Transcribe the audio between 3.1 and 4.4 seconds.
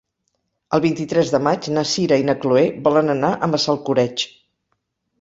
anar a Massalcoreig.